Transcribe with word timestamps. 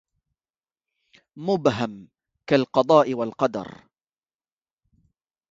مبهم 1.37 2.07
كالقضاء 2.47 3.13
والقدر 3.13 3.83